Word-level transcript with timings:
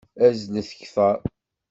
Azzlet 0.25 0.69
kteṛ! 0.79 1.17